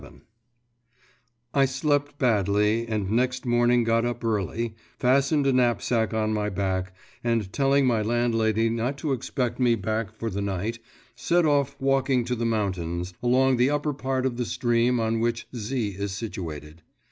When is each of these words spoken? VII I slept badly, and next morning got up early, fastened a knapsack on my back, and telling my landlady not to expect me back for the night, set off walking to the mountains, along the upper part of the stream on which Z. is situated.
VII 0.03 0.21
I 1.53 1.65
slept 1.65 2.17
badly, 2.17 2.87
and 2.87 3.11
next 3.11 3.45
morning 3.45 3.83
got 3.83 4.03
up 4.03 4.23
early, 4.23 4.73
fastened 4.97 5.45
a 5.45 5.53
knapsack 5.53 6.11
on 6.11 6.33
my 6.33 6.49
back, 6.49 6.95
and 7.23 7.53
telling 7.53 7.85
my 7.85 8.01
landlady 8.01 8.67
not 8.67 8.97
to 8.97 9.13
expect 9.13 9.59
me 9.59 9.75
back 9.75 10.11
for 10.15 10.31
the 10.31 10.41
night, 10.41 10.79
set 11.15 11.45
off 11.45 11.75
walking 11.79 12.25
to 12.25 12.35
the 12.35 12.47
mountains, 12.47 13.13
along 13.21 13.57
the 13.57 13.69
upper 13.69 13.93
part 13.93 14.25
of 14.25 14.37
the 14.37 14.45
stream 14.45 14.99
on 14.99 15.19
which 15.19 15.45
Z. 15.55 15.89
is 15.89 16.11
situated. 16.13 16.81